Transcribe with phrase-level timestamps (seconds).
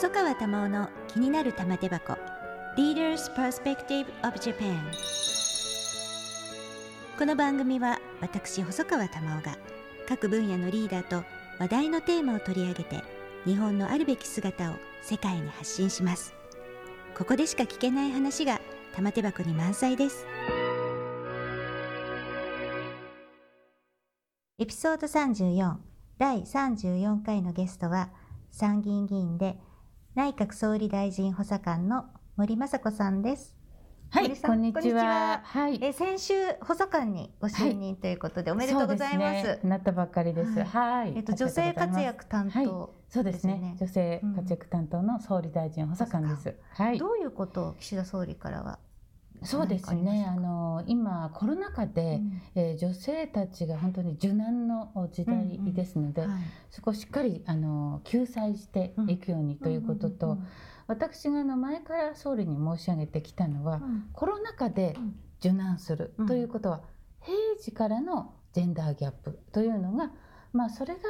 [0.00, 2.16] 細川珠緒の気になる玉手箱。
[2.78, 4.78] Leaders Perspective of Japan
[7.18, 9.58] この番組は私細川珠緒が
[10.08, 11.22] 各分野のリーダーと
[11.58, 13.04] 話題のテーマを取り上げて
[13.44, 16.32] 日本のあるべき姿を世界に発信します。
[17.14, 18.58] ここでしか聞けない話が
[18.96, 20.24] 玉手箱に満載です。
[24.58, 25.74] エピソード34
[26.16, 28.08] 第34回のゲストは
[28.50, 29.58] 参議院議員で
[30.16, 32.06] 内閣総理大臣補佐官の
[32.36, 33.56] 森雅子さんです。
[34.10, 35.40] はい、こんにちは。
[35.44, 39.46] はい、え先週補佐官にご就任ということで、おめでとうございます。
[39.46, 40.64] ね、なったばっかりです。
[40.64, 41.12] はい。
[41.14, 43.76] えっと女性活躍担当、そうですね。
[43.78, 46.56] 女性活躍担当の総理大臣補佐官です。
[46.72, 46.98] はい。
[46.98, 48.80] どういうことを岸田総理からは
[49.42, 50.26] そうですね。
[50.28, 60.38] あの今コロナ禍で、うん、えー、女性たちが本当に受難の時代ですので、うんうんはい、そこをしっかりあの救済していくようにということと、
[60.86, 63.80] 私があの前から総理に申し上げてきたのは、
[64.12, 64.96] コロナ禍で
[65.38, 66.82] 受難するということは、
[67.20, 70.10] 平時からのジェンダーギャップというのが、
[70.52, 71.00] まあ、それが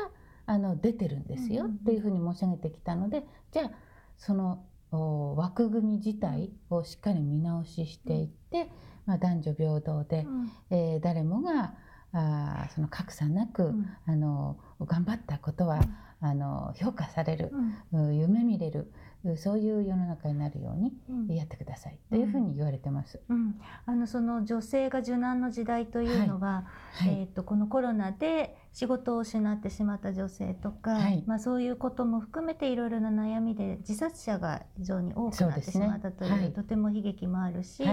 [0.47, 3.71] あの出てるんですよっていうふうに申し上げてきたのでじゃあ
[4.19, 8.71] その枠組み自体をしっかり見直ししていって、
[9.07, 11.75] まあ、男女平等で、うん、えー、誰もが
[12.13, 15.81] あその格差なく、うん、あの頑張ったことは、
[16.23, 17.53] うん、あの評価される、
[17.93, 18.93] 夢見れる
[19.37, 20.77] そういう世の中になるよう
[21.27, 23.21] にやってくださいというふうに言われてます。
[23.29, 27.09] うん、あのその女性が受難の時代というのは、はい。
[27.09, 37.85] はい、えっ、とこのコロナで仕事を失ってしまった女性とか、はい、まあそういうことも含めていろいろな悩みで自殺者が非常に多くなってしまったという、ね、とても悲劇もあるし、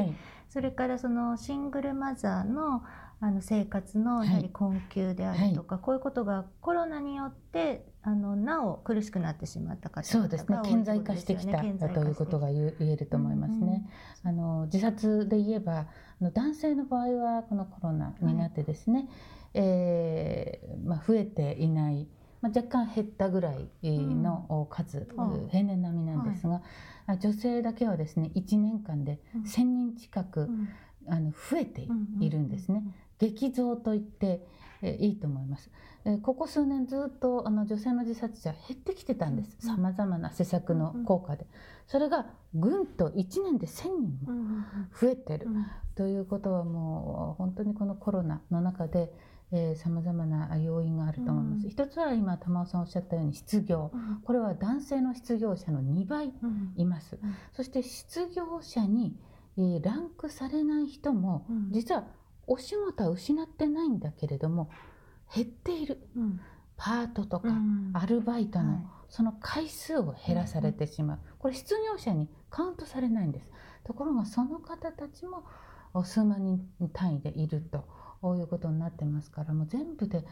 [0.50, 2.84] それからそのシングルマザーの
[3.20, 10.58] あの生活のやはり困窮であるとか、はい、こういうことがコロナによってあのなお苦しくなってしまった方そうですね。
[10.64, 13.86] 顕在化してきたということが言えると思いますね。
[14.24, 15.88] うんうん、あの自殺で言えば
[16.22, 19.08] 男性の場合はこのコロナになってですね、はい、
[19.56, 22.08] えー、まあ、増えていない、
[22.42, 26.62] まあ、若干減ったぐらいの数、うん、平年並みなんですが、
[27.08, 30.50] はい、女性だけはですね1年間で1,000人近く、
[31.10, 31.86] あの増えて
[32.22, 32.84] いるんですね。
[33.20, 34.48] 激増と言って
[34.82, 35.70] いいと思います。
[36.24, 39.58] ここ数年ずっとあの女性の自殺者減ってきてたんです。
[39.60, 41.48] さまざまな施策の効果で。
[41.88, 44.64] それがぐんと1年で1,000人も
[45.00, 45.48] 増えてる。
[45.96, 49.12] ということはもう本当にこのコロナの中で
[49.76, 51.70] さまざまな要因があると思います。
[51.70, 53.92] 一つは今玉尾さんおっしゃったように失業。
[54.24, 56.34] これは男性の失業者の2倍
[56.76, 57.18] います。
[57.54, 59.18] そして失業者に
[59.82, 62.06] ランクされない人も実は
[62.46, 64.70] お仕事は失ってないんだけれども
[65.34, 66.40] 減っている、うん、
[66.78, 67.50] パートとか
[67.94, 73.52] アルバイトのその回数を減らされてしまう、これ失業者にカウントされないんです。
[73.84, 75.46] ところがその方たちも
[76.04, 76.62] 数万人
[76.94, 80.26] 単位でいるということになってますからもう全部で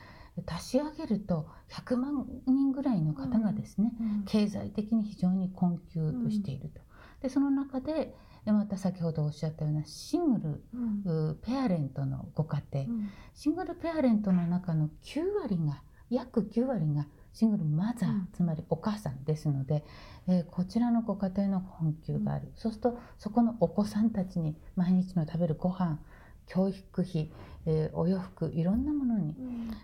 [0.46, 3.94] 足し上げると100万人ぐらいの方がですね、
[4.26, 6.82] 経済的に非常に困窮していると。
[7.22, 8.14] でその中で
[8.46, 19.84] でまた先ほどおっしゃったようなシングル、うん、ペアレントのご家庭、うん、シングルペアレントの中の9割が約9割がシングルマザー、うん、つまりお母さんですので、
[20.28, 26.00] えー、こちらのご家庭の困窮がある、そうするとそこのお子さんたちに毎日の食べるご飯
[26.48, 27.32] 教育費、
[27.66, 29.36] えー、お洋服いろんなものに、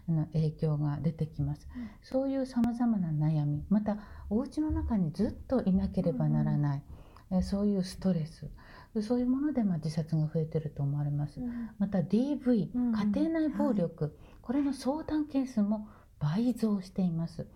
[0.07, 3.97] うん、の影響が出てきます、うん、そういうさまざまな悩みまた
[4.29, 6.90] お家の中にずっといなければならない、え
[7.41, 8.49] そういうストレス。
[9.01, 15.87] そういうものでまあ自殺が増えてると思われます、うん、また DV、うん、家庭内暴力、はい、これの相談件数も
[16.19, 17.47] 倍増しています。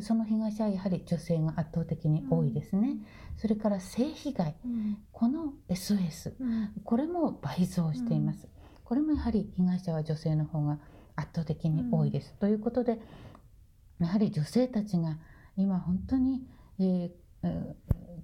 [0.00, 4.56] その被害者はやはり女性が圧倒的に多いですね、うん、それから性被害、
[5.12, 6.32] この SOS、
[6.82, 8.48] これも倍増しています、
[8.82, 10.80] これもやはり被害者は女性の方が
[11.14, 12.98] 圧倒的に多いです、ということで
[14.00, 15.18] やはり女性たちが
[15.56, 16.44] 今本当に、
[16.80, 17.74] えー、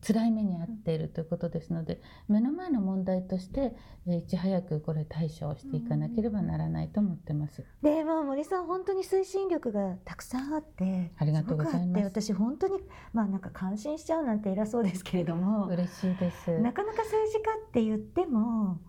[0.07, 3.75] 辛い目に遭っているということですので目の前の問題として
[4.07, 7.65] いち早くこれ対処をしていかなければならないと思ってます。
[7.83, 12.79] でも森さん本当に推進力がたくさんあってありがとうございます私本当に
[13.13, 18.81] まあなんか感心しちゃうなんて偉そうですけれども嬉しいですなかなか政治家って言っても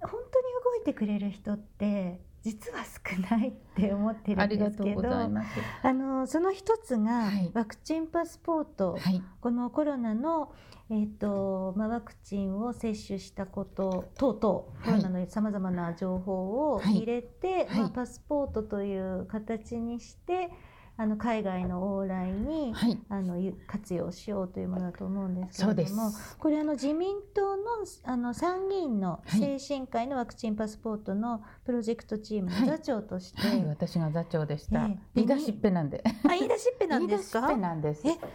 [0.00, 0.20] 本当に
[0.64, 10.52] 動いてくれる人って実は少ないって思ってるんですけどあのその一つがワクチンパスポート、はい、このコロナの、
[10.90, 20.50] えーとまあ、ワクチンを接種したこと等々、コロナのさまざまな情報を入れて、はい、まあ、パスポートという形にして
[21.00, 27.62] あの海外の往来に、はい、あの活用しようというものだと思うんですけれどもこれあの自民党の
[28.04, 36.04] あの参議院の精神科医のワクチンパスポートのプロジェクトチームの座長として、はい、はい、私が座長でした、えー、言い出しっぺなんで。
[36.04, 37.50] あ言い出しっぺなんですか？
[37.50, 37.56] え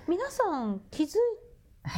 [0.08, 1.12] 皆さん気づい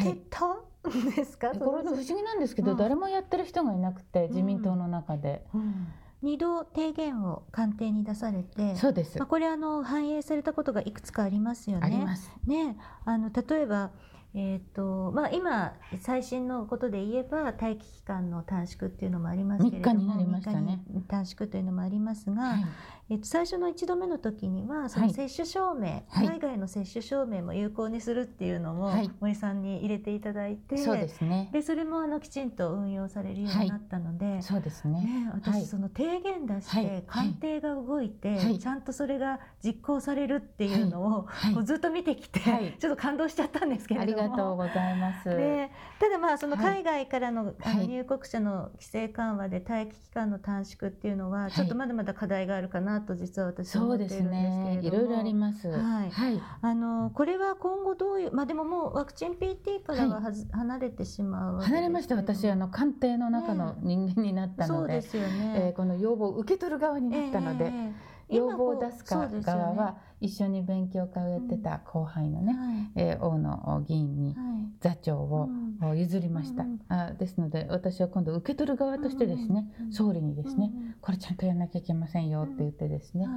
[0.04, 1.52] てた、はい、ですか？
[1.52, 5.46] これ不思議なんですけど、うん、誰もやってる人がいなくて自民党の中で。
[5.54, 5.88] うんうん
[6.24, 11.86] 2度提言を官邸に出されてそうです、まあ、これあの反映されたことがいくつかありますよね。
[11.86, 12.32] あります。
[12.46, 13.92] ねあの例えば
[14.34, 22.66] えーとまあ、今、最新のことで言えば待機期間の短縮っていうのもありますけれども3日になりましたね短縮というのもありますが、はい、
[23.10, 31.50] えっと、最初の1度目の時にはその接種証明、はい、海外の接種証明も有効にするっていうのも森さんに入れていただいて、そうですね。
[31.54, 35.02] でそれもあのきちんと運用されるようになったので、そうですね。
[35.02, 42.42] ね私その提言出して官邸が動いて、ちゃんとそれが実行されるっていうのを、こうずっと見てきて、
[42.78, 44.20] ちょっと感動しちゃったんですけれども。
[44.20, 45.30] ありがとうございます。
[45.30, 54.80] でただまあその海外からの,、あの入国者の規制緩和で待機期間の短縮っていうのはちょっとまだまだ課題があるかなと実は私そうですね。
[54.82, 55.70] いろいろあります。
[55.70, 56.10] はい。
[56.12, 62.16] はい、あのこれは今後どういうまあでももうワクチン PT からははず、はい、離れてしまう離れました。
[62.16, 65.54] 私あの官邸の中の人間になったので、ね、そうですよね。
[65.58, 67.66] えー、この要望を受け取る側になったので。
[67.66, 72.54] えー要望を出すか側は一緒に勉強会をやってた後輩のね、
[72.96, 74.36] うんえー、大野議員に
[74.82, 75.50] 座長を
[75.96, 80.72] 譲りました、うん、あですので私は今度受け取る側としてですね、総理にですね、
[81.02, 83.28] これちゃんとやらなきゃいけませんよって言ってですね、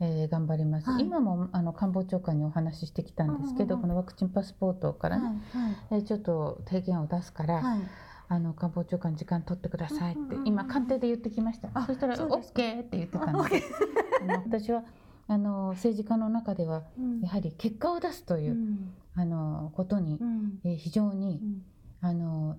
[0.00, 5.62] えー、頑張ります、はい、今もあの官房長官にお話ししてきたんですけど、うんうん、このワクチンパスポートからね、はい。
[5.62, 7.80] はい、えー、ちょっと提言を出すから、はい、
[8.28, 11.68] あの官房長官時間取ってくださいって、今官邸で言ってきました。
[11.86, 13.72] そしたら OK って言ってたんです
[14.46, 14.84] 私は
[15.26, 16.82] あの政治家の中では
[17.22, 21.40] やはり結果を出すという、うん、あのことに、うん、えー、非常に、
[22.00, 22.58] あの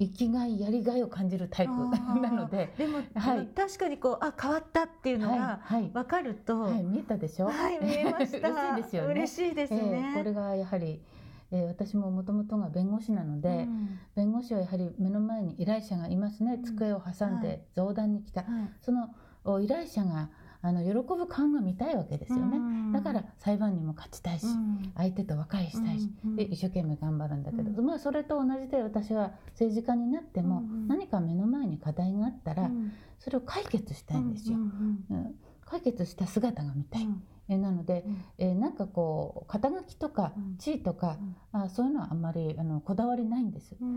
[0.00, 1.72] 生きがいやりがいを感じるタイプ
[2.20, 7.46] なのででも、はい、確かにこうあ変わったっていうのが分かると、はいはい、見えたでしょ？
[7.46, 8.48] はい見えました。
[8.50, 9.12] 嬉しいですよね。
[9.12, 11.00] 嬉しいですね、えー、これがやはり
[11.54, 18.50] えー、私ももともとが弁護士なので、うん、弁護士はやはり目の前に依頼者がいますね、机を挟んで増談に来た、はい、
[18.82, 19.14] その
[19.62, 20.30] 依頼者が
[20.62, 24.46] あの喜ぶ感が見たいわけですよね、だから裁判にも勝ちたいし、
[24.96, 32.68] 相手と和解したいし、で一生懸命頑張るんだけど、まあそれと同じで私は政治家になっても、何か目の前に課題があったら、
[33.20, 34.58] それを解決したいんですよ。
[35.74, 37.08] 解決した姿が見たい。
[37.48, 41.18] えなので、うん、えー、なんかこう肩書きとか地位とか、
[41.52, 43.92] うん、あそういうのはあんまりあのこだわりないんです、うん、う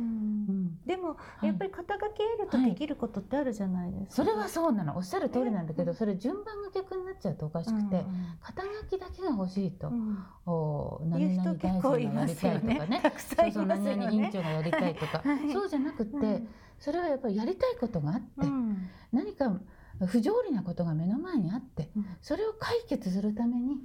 [0.51, 4.97] ん、でも、はい、やっぱり肩書き得るとできることってあるじゃないですか、はい、それはそうなの。
[4.97, 8.03] おっしゃる通りなんだけど、それ順番が逆になっちゃうとおかしくて、
[8.41, 13.01] 肩書きだけが欲しいと、うん、お何々大臣がやりたいとかね。
[13.17, 16.43] そうそう何々委員長がやりたいとか、 はい、そうじゃなくて、
[16.79, 18.25] それはやっぱりやりたいことがあって、
[19.13, 19.57] 何か
[20.05, 21.89] 不条理なことが目の前にあって、
[22.21, 23.77] それを解決するために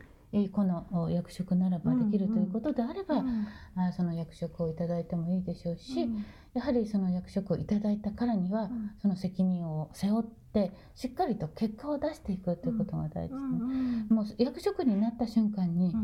[0.51, 3.47] この役職ならばできるということであれば、うん。
[3.77, 6.25] うん、その役職をいただいてもいいでしょうし、うん、
[6.55, 14.07] やはりその役職をいただいたからには、うん、その責任を背負ってしっかりと結果を出していくということが大事ですね。
[14.09, 15.95] もう役職になった瞬間に、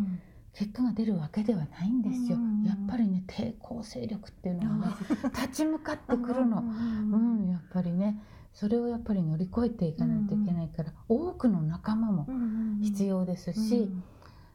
[0.52, 4.94] 結果が出るわけではないんですよ、やっぱりね抵抗勢力っていうのがね
[5.34, 8.20] 立ち向かってくるの、うんやっぱりね
[8.58, 12.26] それをやっぱり乗り越えていかないといけないから、多くの仲間も
[12.82, 13.88] 必要ですし、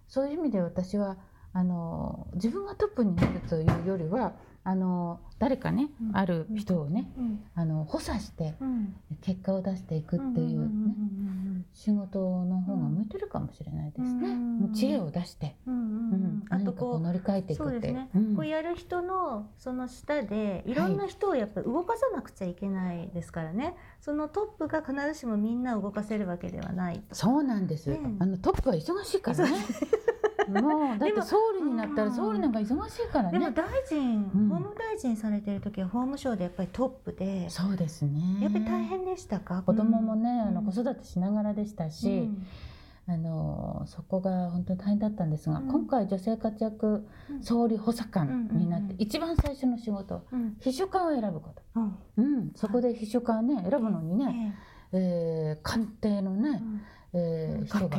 [0.09, 1.15] そういう意味で私は
[1.53, 4.33] あの自分がトップになるというよりは
[4.65, 8.53] あの誰かね、うん、ある人をね、うん、あの補佐して
[9.21, 14.37] 結果を出していくっていうね、仕事の方が向いてるかもしれないですね。
[14.73, 16.43] 知恵を出して、うん。
[16.49, 29.57] あとこう乗り換えていくってね、こうやる人のその下でいろんな人をやっぱり動かさなくちゃいけないですからね、はい、そのトップが必ずしもみんな動かせるわけではないそうなんです、あのトップは忙しいからね。
[30.47, 33.39] もうだって総理になったら総理なんか忙しいからね。
[33.39, 37.49] でも大臣、うん、法務大臣されてる時は法務省でやっぱりトップで。
[37.49, 38.39] そうですね。
[38.41, 39.61] やっぱり大変でしたか？
[39.61, 42.09] 子供もね、あの子育てしながらでしたし。
[42.09, 42.45] うん。
[43.05, 47.05] あのそこが本当に大変だったんですが、うん、今回女性活躍
[47.41, 54.55] 総理補佐官になって、一番最初の仕事、うん、秘書官を選ぶこと、うん、うん、そこで秘書官ね選ぶのにね、
[54.93, 56.63] えー、えー、官邸のね、
[57.13, 57.97] えー、人が、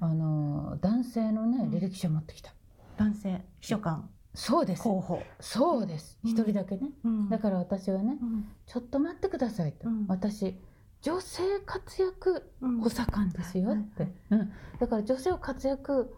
[0.00, 2.52] あの男性のね履歴書を持ってきた。
[2.96, 4.08] 男性秘書官。
[4.34, 4.82] そうです。
[4.82, 5.22] 候補。
[5.40, 6.18] そうです。
[6.24, 6.90] 一、人だけね、
[7.30, 8.18] だから私はね、
[8.66, 10.58] ちょっと待ってくださいと、私
[11.04, 12.50] 女性活躍
[12.82, 16.16] 補佐官ですよって、うん、だから女性を活躍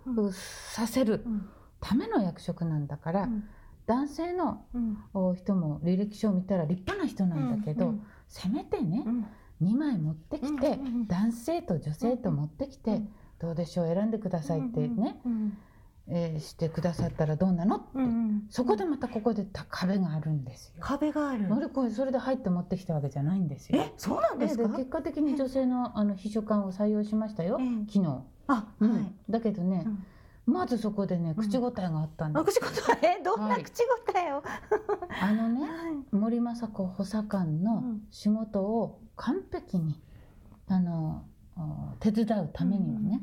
[0.73, 1.25] させる
[1.81, 3.29] ための役職なんだから、
[3.87, 4.65] 男性の
[5.37, 7.95] 人も履歴書を見たら立派な人なんだけど、
[8.29, 9.05] せめてね、
[9.63, 13.03] 2枚持ってきて、男性と女性と持ってきて、
[13.39, 15.21] どうでしょう選んでくださいってね、
[16.09, 20.75] えー、してくださったらどうなのって、うんうん、そこでまたここで壁があるんですよ。
[20.81, 21.49] 壁がある。
[21.49, 23.83] 乗り越えそれで入って持ってきたわけじゃないんですよ。
[23.83, 24.69] え、そうなんですか？
[24.69, 27.59] 結果的に女性のあの秘書官を採用しましたよ。
[27.91, 28.23] 昨日。
[28.47, 29.85] あ、うん、だけどね。
[30.47, 32.61] まずそこでね口答えがあったんです。
[32.61, 33.21] 口答え？
[33.25, 34.43] どんな口答えを、
[35.21, 35.69] あのね、
[36.13, 40.01] 森雅子補佐官の仕事を完璧に
[40.69, 41.25] あの
[41.99, 43.23] 手伝うためにはね、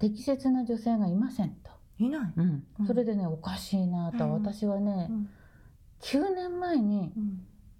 [0.00, 1.70] 適切な女性がいませんと。
[1.98, 5.28] いない、うん、それでねおかしいなと、私はね、うん、
[6.00, 7.12] 9年前に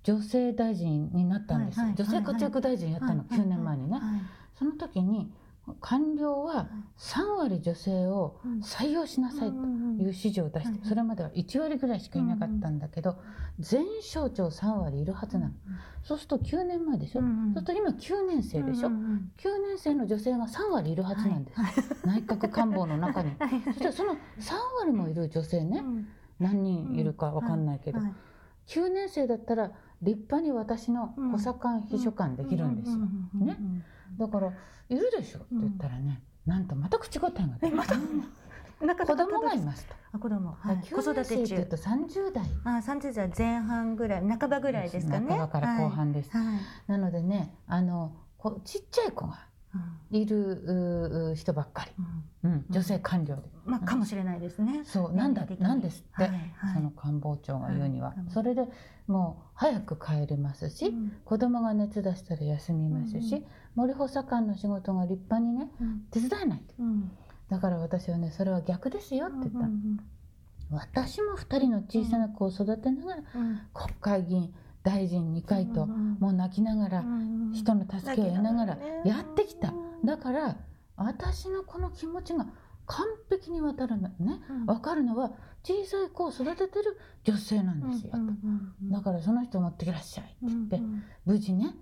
[0.04, 4.00] 女性大臣になったんです、女性活躍大臣やったの、9年前にね、
[4.54, 5.32] その時に
[5.80, 13.16] 官僚は3割女性を採用しなさいという指示を出してそれまでは1割ぐらいしかいなかったんだけど
[13.58, 15.52] 全省庁3割いるはずなの。
[16.02, 17.20] そうすると9年前でしょ？
[17.20, 18.92] そうすると今9年生でしょ？9
[19.68, 21.60] 年生の女性が3割いるはずなんです。
[22.06, 23.32] 内閣官房の中に。
[23.66, 24.16] そしてその3
[24.80, 25.82] 割もいる女性ね。
[26.40, 28.00] 何人いるか分かんないけど
[28.66, 32.98] 9年生だったら立派に私の補佐官秘書官できるんですよ。
[33.34, 33.58] ね？
[34.18, 34.52] だから
[34.88, 37.96] 「いるでしょ」って言ったらね、なんとまた口答えが出て、また
[39.06, 39.94] 子供がいますと。
[40.12, 41.64] あ子供、はい、子育て中。
[41.66, 42.44] と三十代。
[42.64, 45.28] あ三十代前半ぐらい、半ばぐらいですかね。
[45.28, 46.36] 半ばから後半です。
[46.36, 49.46] はい、なのでね、あのこちっちゃい子が
[50.10, 51.90] いる人ばっかり、
[52.44, 54.82] うん、女性官僚で、まあかもしれないですね。
[54.84, 56.30] そうなんだなんですって、
[56.74, 58.68] その官房長が言うには、それで
[59.06, 65.70] もう早く帰れますし、うん、子供が熱出したら休みますし、森補佐官の仕事が立派にね、
[66.10, 66.74] 手伝えないと、
[67.48, 69.64] だから私はねそれは逆ですよって言っ
[70.70, 73.22] た、私も2人の小さな子を育てながら、
[73.72, 77.04] 国会議員大臣2回と、もう泣きながら、
[77.52, 79.72] 人の助けを得ながらやってきた、
[80.04, 80.56] だから
[80.96, 82.46] 私のこの気持ちが
[82.86, 85.30] 完璧にわたるのね、分かるのは
[85.62, 88.12] 小さい子を育ててる女性なんですよ、
[88.90, 90.80] だからその人を持ってきらっしゃいって言って、
[91.24, 91.76] 無事ね。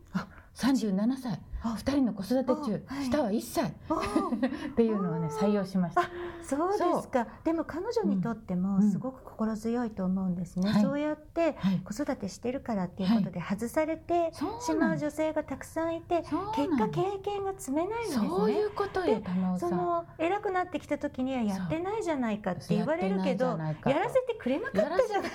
[0.55, 6.03] 37歳2人の子育て中、下は1歳 っていうのをね採用しました。
[6.43, 7.27] そうですか。
[7.45, 16.25] でも彼女にとってもすごく心強いと思うんですね、そうやって子育てしてるからっていうことで外されてしまう女性がたくさんいて、
[16.55, 18.29] 結果経験が積めないんですね。
[18.29, 19.23] そういうことよ
[19.59, 25.31] その偉くなってきた時にはやってないじゃないかって言われるけどやらせてくれなかったじゃない。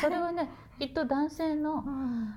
[0.00, 1.84] それはねきっと男性の、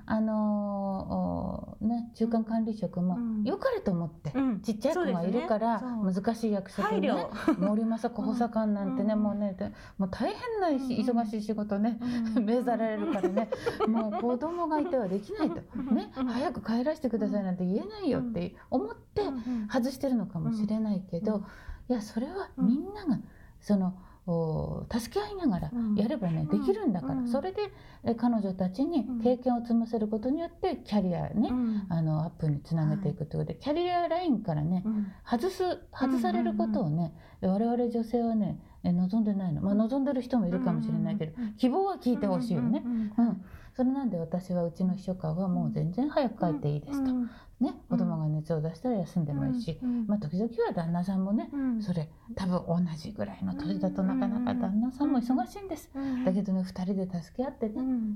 [0.04, 3.13] あのね中間管理職も
[3.44, 7.26] 良かれと思って、ちっちゃい子がいるから難しい役職にね
[7.58, 9.56] 森政子補佐官なんてね、もうね
[9.98, 11.98] もう大変な忙しい仕事ね、
[12.36, 13.50] 命ざられるからね。
[13.88, 15.56] もう子供がいてはできないと、
[15.94, 19.22] ね早く帰らせてくださいなんて言えないよって思って
[19.70, 21.44] 外してるのかもしれないけど、
[21.88, 23.18] いやそれはみんなが
[23.60, 23.94] その。
[24.26, 27.72] 助け合いながらやればね、できるんだから、それで
[28.16, 31.50] 彼女たちに経験を積ませることによってキャリアね、
[31.90, 34.82] あのアップにつなげていくということで、キャリアラインからね、
[35.28, 35.62] 外す
[35.92, 37.12] 外されることをね、
[37.42, 42.82] 我々女性はね望んでないの、まあ、望んでる人もいるかもしれないけど、希望は聞いてほしいよね。
[43.18, 43.44] うん
[43.76, 47.12] それなんで私はうちの秘書官はもう全然早く帰っていいですと。
[47.60, 51.48] ね、子供が熱を出したら休んでもいいし、まあ、時々は旦那さんもね、
[51.80, 55.90] それ多分同じぐらいの年だとなかなか旦那さんも忙しいんです、
[56.24, 57.74] だけどね2人で助け合ってね、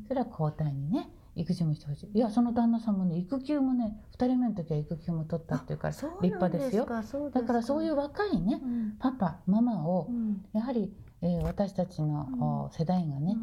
[0.09, 2.19] それは交代にね育児もしてほしい。
[2.19, 6.85] いやその旦那さんもね育休もね2人目の時は育休も取ったっていうから立派ですよ。
[6.85, 8.61] だからそういう若いね、
[8.99, 10.09] パパママを、
[10.53, 13.37] やはり、えー、私たちの、世代がね、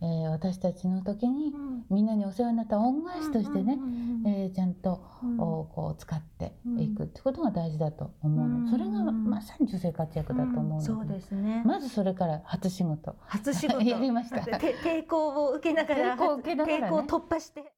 [0.00, 1.52] えー、私たちの時に、
[1.90, 3.78] みんなにお世話になった恩返しとしてね、
[4.26, 5.02] えー、ちゃんと、
[5.38, 13.16] こう使っていくってことが大事だと思うの、それがまさに女性活躍だと思うので、そうですね、まずそれから初仕事。
[13.26, 13.82] 初仕事。
[13.88, 14.36] やりました。
[14.36, 17.72] 抵抗を受けながら抵抗を受けながら、ね、抵抗を突破して。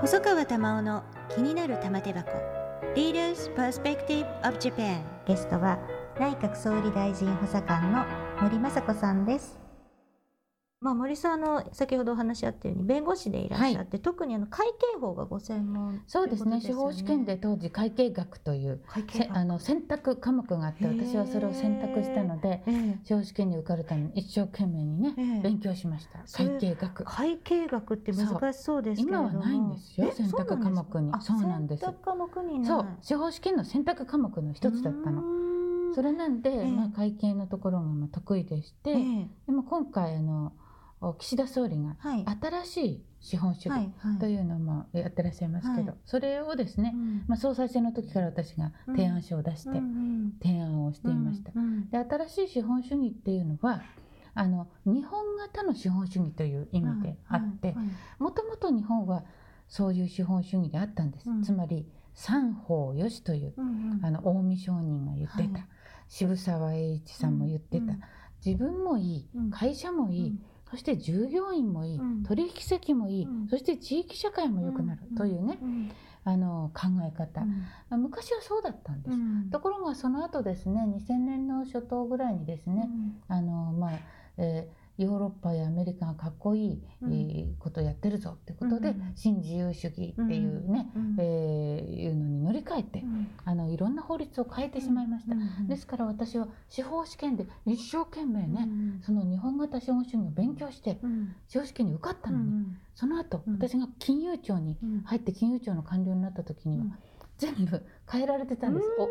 [0.00, 2.30] 細川玉緒の気になる玉手箱。
[2.94, 5.78] Leaders Perspective of Japan ゲストは
[6.20, 8.04] 内閣総理大臣補佐官の
[8.40, 9.63] 森雅子さんです
[10.84, 16.60] まあ、森さんの先ほどお話しあったように弁護士でいらっしゃって、はい、特にあの会計法がご専門、ね、そうですね。
[16.60, 18.82] 司法試験で当時会計学という
[19.30, 22.62] あの選択科目があって私はそれを選択したので
[23.04, 26.18] 司法試験に受かるために一生懸命にね勉強しました。
[26.30, 27.04] 会計学。
[27.04, 31.12] 会計学って難しそうですけど今はないんですよ選択科目に。
[31.22, 35.22] そうなんです選択科目にそう司法試験の選択科目の一つだったの。
[35.94, 38.94] それなんで、まあ、会計のところがまあ得意でして、
[39.46, 40.52] でも今回あの
[41.12, 41.96] 岸田総理が
[42.40, 46.94] 新しい資本主義というのもやってらっしゃいますけど、それをですね、
[47.26, 49.80] まあ、総裁選の時から私が提案書を出して
[50.42, 51.52] 提案をしていました。
[51.90, 53.82] で新しい資本主義っていうのは
[54.34, 57.74] あの日本型の資本主義という意味であって
[58.18, 59.24] もともと日本は
[59.68, 61.28] そういう資本主義であったんです。
[61.42, 63.54] つまり三法よしという、
[64.02, 65.66] あの近江商人が言ってた、
[66.08, 67.94] 渋沢栄一さんも言ってた、
[68.44, 70.38] 自分もいい会社もいい、
[70.74, 75.56] そして従業員もいい、取引先もいい、そして地域社会も良くなるというね、
[76.24, 77.42] あの考え方、
[77.92, 82.88] うん、昔はそうだったんです、うん、ところがその後ですね2000年の初頭ぐらいにですね、
[83.28, 83.90] うん、あのまあ、
[84.38, 95.34] えーヨーロッパやアメリカがかっこいい、うん、ことをやってるぞってことで、うん、新自由主義っていうね、うん、えー、いうのに乗り換えて、うん、あのいろんな法律を変えてしまいました、
[95.66, 98.68] ですから私は司法試験で一生懸命ね、
[99.04, 100.98] その日本型資本主義を勉強して、
[101.48, 106.84] 司法試験に受かったのに、その後、私が金融庁に入って金融庁の官僚になった時には、
[107.38, 108.86] 全部変えられてたんです。
[108.98, 109.08] お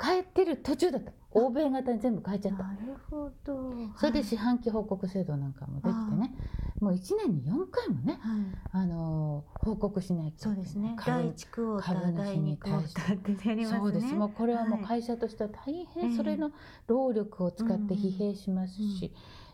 [0.00, 1.12] 変えてる途中だった。
[1.34, 2.62] 欧米型に全部変えちゃった。
[2.62, 2.78] なる
[3.10, 3.72] ほど。
[3.96, 6.34] それで四半期報告制度なんかもできてね。
[6.80, 10.96] もう1年に4回もね、はい、あの報告しないとそうですね。
[11.06, 13.80] 第1クォーター第2クォーターってやりますね。
[13.80, 14.14] そうです。
[14.14, 16.14] もうこれはもう会社としては大変。
[16.16, 16.52] それの
[16.86, 19.12] 労力を使って疲弊しますし、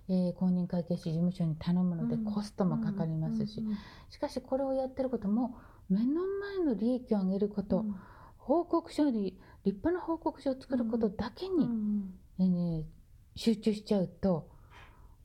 [0.08, 3.62] えー、公認会計士事務所に頼むのでコストもかかりますし、
[4.10, 5.54] しかしこれをやってることも
[5.88, 6.22] 目の
[6.56, 7.94] 前の利益を上げること、うん。
[8.38, 11.68] 報告書に立派な報告書を作ることだけに、
[12.40, 12.84] えー、
[13.36, 14.48] 集中しちゃうと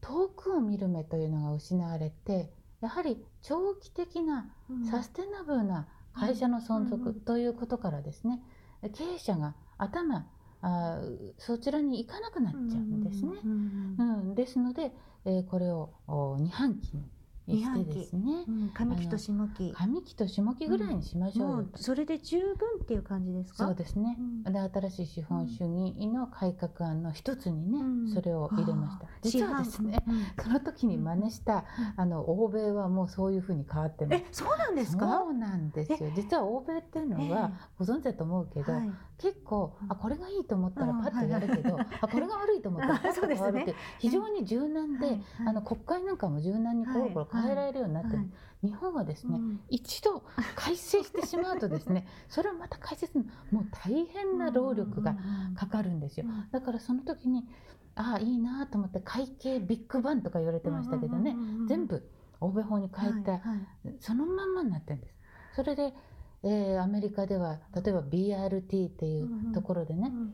[0.01, 4.53] 遠くを見る目というのが失われてやはり長期的な
[4.91, 8.41] サステナブルな会社の存続ということからですね
[8.93, 10.27] 経営者が頭
[10.61, 11.01] あ
[11.37, 13.31] そちらに行かなくなっちゃうんですね。
[13.43, 13.47] う
[14.31, 14.93] ん、ですので、
[15.25, 17.03] えー、これを2半期に
[17.51, 23.65] してですね、うん、上期と下期上期と下期ぐらいにしましょう、うん、それで十分っていう感じですか？
[23.65, 29.07] そうですね、うん、で新しい資本主義の改革案の一つにね、それを入れました。
[29.21, 29.97] 実はですね、
[30.41, 31.65] その時に真似した、
[31.97, 34.23] あの欧米はもうそういうふうに変わってます。
[34.23, 35.07] えそうなんですか？
[35.23, 36.11] そうなんですよ。
[36.15, 50.23] 実は欧米っていうのはご存知だと思うけど、はい、結構あこれがいいと思ったらパッとやるけど、 あこれが悪いと思ったらパッと変わるって非常に柔軟で、あの国会なんかも柔軟にコロコロ変えられるようになってる、はい、日本はですね、うん、一度
[50.55, 55.15] 改正してしまうとですね それをまた改正するのもう大変な労力が
[55.55, 57.45] かかるんですよ、だからその時に
[57.95, 61.35] ああいいなと思って会計ビッグバンとか言われてましたけどね、
[61.67, 63.59] 全部欧米法に変えて、はいはい、
[63.99, 65.15] そのまんまになってるんです。
[65.55, 65.93] それで
[66.43, 70.33] えー、アメリカでは例えば BRT っていうところでね、うんうん、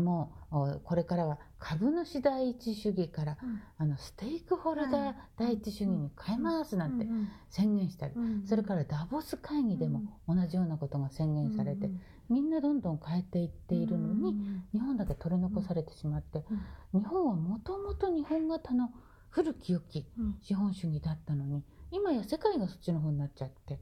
[0.00, 7.06] もうこれからは株主第一主義から、うん、あのステークホルダー第一主義に変えますなんて
[7.48, 8.14] 宣言したり、
[8.46, 11.90] それからダボス会議でも同じようなことが宣言されて、
[12.28, 14.34] みんなどんどん変えていっているのに、
[14.72, 16.44] 日本だけ取り残されてしまって、
[16.92, 18.90] 日本はもともと日本型の
[19.28, 20.06] 古き良き
[20.42, 23.78] 資本主義だったのに今や世界がそっちの方になっちゃって。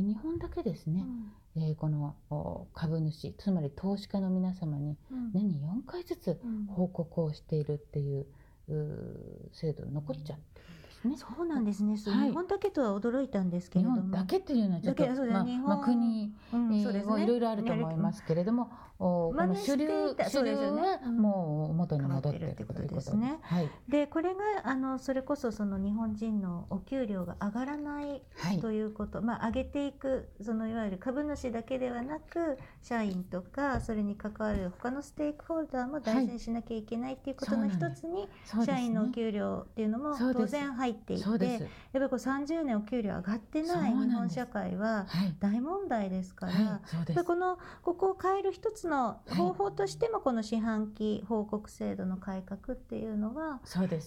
[0.00, 2.14] 日本だけですね、うん、えー、この
[2.74, 4.96] 株主つまり投資家の皆様に
[5.32, 6.38] 年に4回ずつ
[6.68, 8.26] 報告をしているっていう,、
[9.52, 10.60] 制度残っちゃって
[10.96, 11.16] ですね。
[11.16, 11.96] そうなんですね。
[12.06, 13.96] はい、日本だけとは驚いたんですけれども。
[13.96, 19.88] 日本だけっていうのはちょっと、まあ、まあ、国、うん、そうですね、いろいろあると思いますけれども、おこの主流
[20.28, 23.38] 主流はもう元に戻ってるってことですね。
[23.42, 28.22] はい、でこれがあのそれこそその日本人のお給料が上がらない
[28.62, 38.28] ということ、はい、まあ上げていくそのいわゆる株主だけではなく社員とかそれに関わる他のステークホルダーも大事にしなきゃいけないっていうことの一つに、
[38.64, 41.38] 社員のお給料っていうのも当然入っていて、やっ
[41.92, 45.06] ぱりこう30年お給料上がってない日本社会は
[45.40, 53.60] 大問題ですから、でこのここを変える一つの方法としてもこの四半期報告制度の改革っていうのは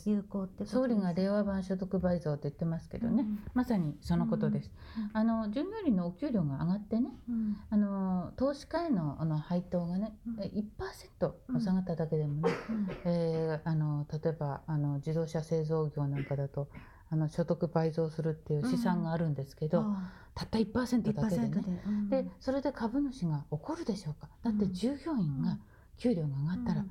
[0.06, 4.72] 有効ってことです総理が令和版所得倍増って言ってますけどね、うん、まさにそのことです。
[4.98, 16.69] うん、あの従業員のお給料が上がってね、うん、あの投資家へのあの配当がね、うん、1%下がっただけでもね、うん、えー、であの例えばあの自動車製造業なんかだと
[17.12, 19.98] あの所得倍増するっていう試算があるんですけど、うん、
[20.36, 21.50] たった1%だけでね。
[21.50, 21.60] で。
[21.88, 24.30] うん、でそれで株主が怒るでしょうか？
[24.44, 25.58] だって従業員が
[25.98, 26.86] 給料が上がったら、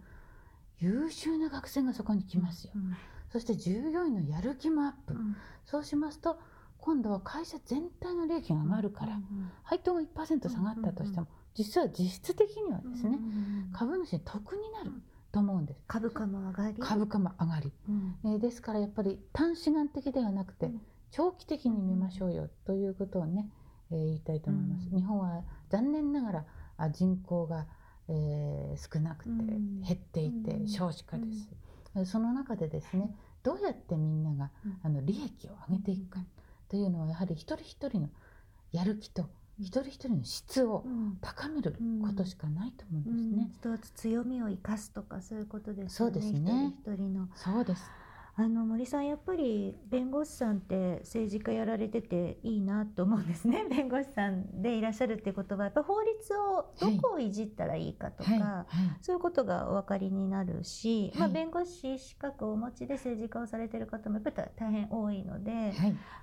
[0.81, 2.72] 優秀な学生がそこに来ますよ、
[3.31, 5.16] そして従業員のやる気もアップ、
[5.64, 6.38] そうしますと
[6.78, 9.20] 今度は会社全体の利益が上がるから、
[9.62, 13.18] 配当が1%下がったとしても、実は実質的にはですね、
[13.72, 14.92] 株主に得になる。
[15.32, 15.82] と思うんです。
[15.86, 16.78] 株価も上がり？
[16.78, 20.70] 株価も上がり、うん、えー、ですからやっぱり短視眼的ではなくて、
[21.10, 23.48] 長期的に見ましょうよということをね、
[23.90, 26.44] えー、言いたいと思います、うん、日本は残念ながら
[26.76, 27.66] あ人口が、
[28.08, 31.48] えー、少なくて減っていて少子化です、
[31.94, 34.50] うん、その中でですねどうやってみんなが
[34.82, 36.20] あの利益を上げていくか
[36.68, 38.10] というのはやはり一人一人の
[38.72, 40.84] やる気と一人一人の質を
[41.20, 43.50] 高めることしかないと思うんですね。
[43.52, 45.88] 一つ強みを生かすとかそういうことですね。
[45.90, 46.74] そうですね。
[46.80, 47.28] 一人一人の。
[47.34, 47.90] そうです。
[48.40, 53.66] あの森さんやっぱり弁護士さんって政治家やられてていいなと思うんですね。
[53.68, 58.51] 弁護士さんでいらっしゃるっていうことはやっぱ法律をどこをいじったらいいかとか、はいはい。
[58.51, 65.72] はい、そういうことがお分かりになるし、まあ、弁護士資格をお持ちで政治家をされてる方もやっぱり大変多いので、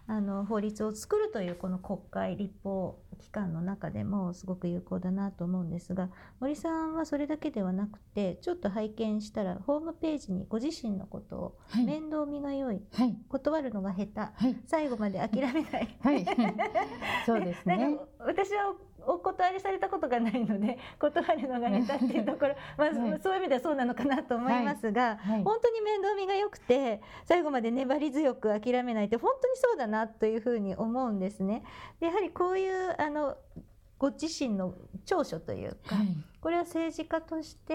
[0.07, 16.25] あの法律を作るというこの国会立法期間の中でもすごく有効だなと思うんですが森さんはそれだけではなくてちょっと拝見したらホームページにご自身のことを、はい、面倒見が良い、はい、断るのが下手、はい、最後まで諦めない、はい、
[17.25, 17.97] そうですね。
[18.19, 18.75] 私は
[19.07, 25.35] お断りされたことがないので断るのが下手っていうところ、 まあ、そういう意味ではそうなのかなと思いますが、はい。
[25.35, 31.63] はい、本当に面倒見が良くて最後まで粘り強く諦めないって本当にそうだなというふうに思うんですね。
[31.99, 33.37] でやはりこういうあの
[33.97, 36.07] ご自身の長所というか、はい、
[36.41, 37.73] これは政治家として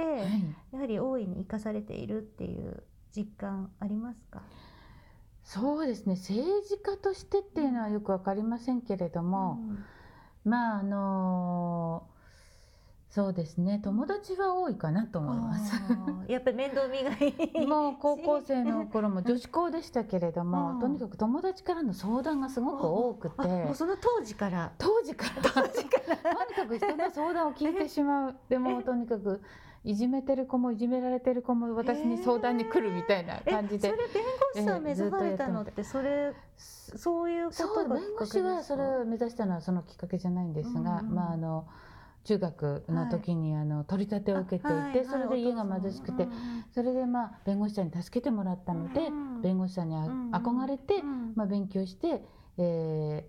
[0.72, 2.82] やはり大いに生かされているっていう
[3.14, 4.42] 実感ありますか？
[5.42, 6.14] そうですね。
[6.14, 9.58] 政治家としてっていうのはよく分かりませんけれども、
[10.44, 10.50] うん。
[10.50, 12.06] まああの
[13.08, 13.80] そうですね。
[13.82, 15.72] 友達は多いかなと思います。
[16.28, 17.66] やっぱり面倒見がいい。
[17.66, 23.64] もう高校生の頃も女子校でしたけれども、とにかく友達からの相談がすごく多くて。
[23.64, 24.70] もうその当時から。
[24.78, 25.42] 当時から。
[25.42, 26.16] 当時から。
[26.36, 28.36] とにかく人の相談を聞いてしまう。
[28.48, 29.42] でもとにかく
[29.82, 41.66] いじめてる子もいじめられてる子も私に相談に来るみたいな感じで、それ弁護士さん目指されたのってそれそういうことが弁護士はそれを目指したのはそのきっかけじゃないんですが、まああの
[42.24, 46.28] 中学の時にあの取り立てを受けていて、それで家が貧しくて、
[46.74, 49.08] それでまあ弁護士さんに助けてもらったので、
[49.42, 51.02] 弁護士さんに憧れて、
[51.34, 52.22] まあ、勉強して、
[52.58, 53.26] え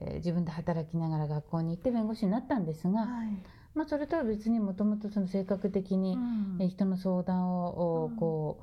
[0.00, 3.08] ー、自分で働きながら学校に行って弁護士になったんですが、
[3.78, 6.18] まあ、それとは別にもともとその性格的に
[6.68, 8.58] 人の相談をこ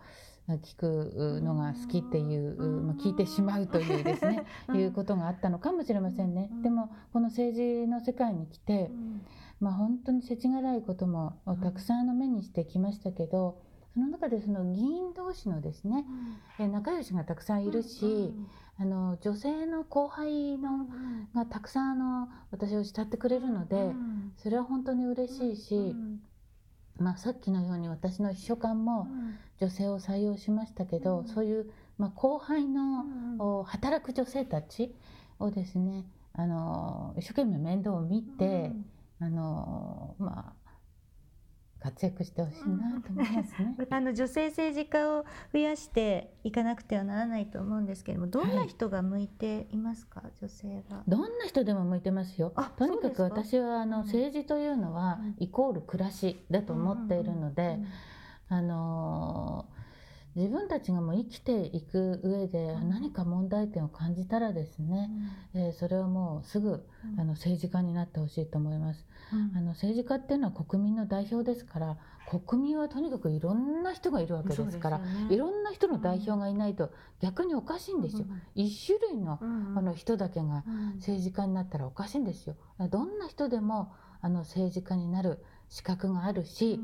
[0.50, 4.44] う聞くのが好きっていう、まあ、聞いてしまうというですね
[4.76, 6.52] いうことがあったのかもしれませんね。
[6.64, 8.92] でもこの政治の世界に来て、
[9.62, 13.62] まあ、本当に世知辛いこともたくさんの目にしてきましたけど
[13.94, 16.06] その中でその議員同士のですね、
[16.60, 18.34] うん、仲良しがたくさんいるし、
[18.78, 20.88] あの女性の後輩の、
[21.34, 23.94] がたくさんあの私を慕ってくれるので、
[24.38, 25.96] それは本当に嬉しいし、
[26.98, 29.08] まあ、さっきのように私の秘書官も
[29.60, 34.94] 女性を採用しましたけど、そういう、まあ、後輩の、働く女性たち
[35.40, 38.72] をですねあの一生懸命面倒を見て、
[39.20, 40.65] あのまあ
[41.86, 43.76] 活躍してほしいなと思いますね。
[43.92, 51.04] あの女性政治家を増やしていかなくてはならないと思うんですけれども、どんな人が向いていますか、はい、女性が。
[51.08, 52.52] どんな人でも向いてますよ。
[52.78, 57.80] とにかく私はあの政治というのはイコール暮らしだと思っているので、
[58.50, 59.68] あの
[60.36, 65.10] 自分たちがもう生きていく上で何か問題点を感じたらですね、
[65.54, 66.84] うん、えー、それはもうすぐ、
[67.18, 80.64] あの政治家になってほしいと思います、うん、あの政治家っていうのは国民の代表ですから国民はとにかくいろんな人がいるわけですから、ね、いろんな人の代表がいないと逆におかしいんですよ、うん、一種類の,、あの人だけが
[80.96, 82.56] 政治家になったらおかしいんですよ。
[82.90, 86.80] どんな人でもあの政治家になる資格があるし、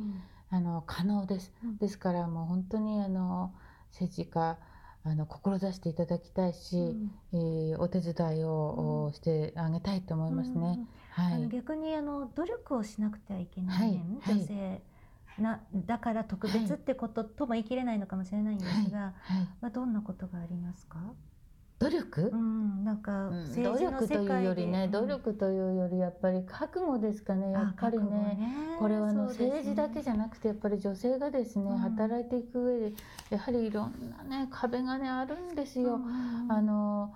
[0.49, 1.51] あの可能です。
[1.79, 3.53] ですからもう本当にあの
[3.91, 4.57] 政治家
[5.03, 10.77] あの志していただきたいし、うん、えー、お手伝いを、うん、してあげたいと思いますね。
[10.79, 14.81] うん、はい、あの逆にあの努力をしなくてはいけない面、はい、女性
[15.39, 19.13] なだから特別ってこととも言い切れないのかもしれないんですが、
[19.61, 20.99] まあ、どんなことがありますか？
[21.79, 32.95] 努力、うん、なんか、うん、努力というよりね、努力というよりやっぱり覚悟ですかねやっぱりね、ね、これはあの、ね、政治だけじゃなくてやっぱり女性がですね、うん、働いていく上で
[33.31, 35.99] やはりいろんなね壁がねあるんですよ。
[36.49, 37.15] あの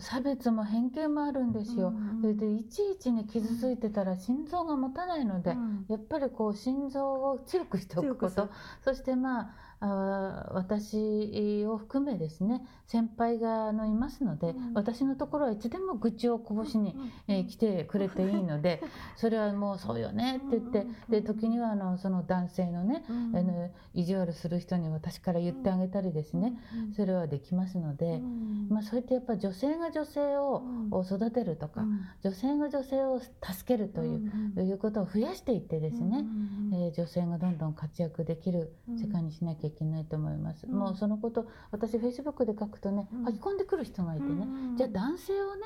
[0.00, 8.48] 差別も偏見もあるんですよ、うんうん、それでいちいちね傷ついてたら心臓が持たないので、うん、やっぱりこう心臓を強くしておくこと。
[8.84, 9.50] そしてまあ
[9.80, 16.94] あ私を含めですね先輩があのいますので、うん、私のところはいつでも愚痴をこぼしに、
[17.28, 18.82] えー、来てくれていいので
[19.16, 26.58] それはもうそうよねって言ってで時にはあのその男性のね、うん、あの意地悪する人に私から言ってあげたりですね、
[26.94, 28.20] それはできますので、
[28.68, 30.62] まあ、そうやってやっぱ女性が女性を
[31.02, 31.84] 育てるとか、
[32.22, 33.32] 女性が女性を助
[33.64, 34.16] けるとい
[34.56, 36.24] う,、いうことを増やしていってですね、
[36.72, 40.66] えー、女性がどんどん活躍できる世界にしなきゃいけないと思います。
[40.66, 45.62] もうそのこと私フェイスブックで書くとね書き込んでくる人がいてね、じゃあ男性をね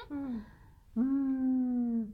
[0.96, 2.08] うん。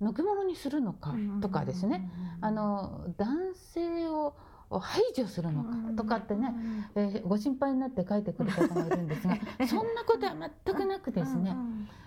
[0.00, 4.34] のけ者にするのかとかですね、あの男性を
[4.80, 6.54] 排除するのかとかってね、
[6.94, 10.34] えー、ご心配になって書いてくる方がいるんですが そんなことは
[10.64, 11.56] 全くなくですね。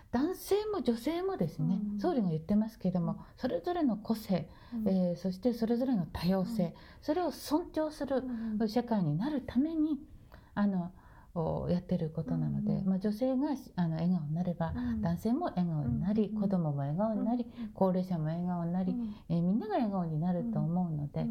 [0.09, 4.49] 男性も女性もですね、総理が言ってますけれどもそれぞれの個性、
[4.85, 8.23] えー、そしてそれぞれの多様性、それを尊重する
[8.67, 9.99] 社会になるために
[10.55, 10.91] あの
[11.69, 18.95] やってることなので、まあ、女性があの笑顔になれば、男性も笑顔になり、子供も笑顔になり、高齢者も笑顔になり、
[19.29, 21.27] えー、みんなが笑顔になると思うので。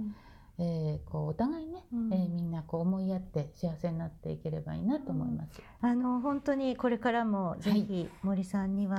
[0.58, 5.60] えー、こうお互いね、うん、えー、みんなこう思いやって幸せになっていければいいなと思います。
[5.82, 8.98] うん、あの本当にこれからもぜひ森さんには、は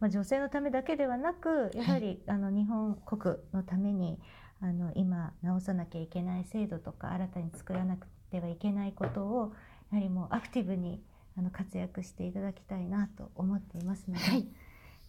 [0.00, 4.18] まあ、女性のためだけではなくやはり、はい、あの日本国のために
[4.60, 9.52] あの今直さなきゃいけない制度とか新たに作らなくてはいけないことを
[9.90, 11.00] やはりもうアクティブに
[11.38, 14.20] あの活躍していただきたいなと思っていますので。
[14.20, 14.46] はい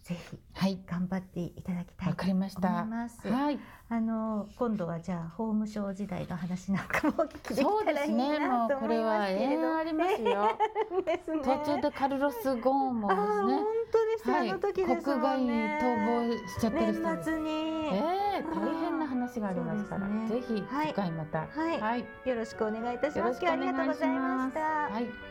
[0.02, 3.28] ぜひ、はい、頑張っていただきたいと思います。
[3.28, 3.58] はい、
[3.88, 9.76] あの今度はじゃあ法務省時代の話なんかもできたらいいなと思いますけれど。
[9.76, 10.58] ありますよ。
[11.04, 11.42] ですね。
[11.42, 13.26] 途中でカルロスゴーンもですね。
[13.26, 17.50] 本当です、はい、あの時です国外に逃亡しちゃってる人年末に。
[17.50, 23.40] ええー、大変な話がありますから、ね、ぜひ次回また、はい、はい、よろしくお願いいたします。
[23.42, 24.60] 今日ありがとうございました。
[24.60, 25.29] はい。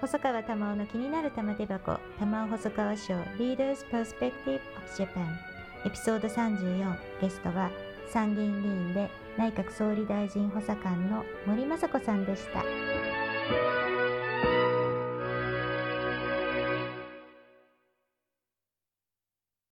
[0.00, 5.26] 細川玉緒の気になる玉手箱玉緒細川賞 Leaders Perspective of Japan
[5.84, 7.70] エピソード34ゲストは
[8.08, 13.87] 参議院議員で内閣総理大臣補佐官の森雅子さんでした。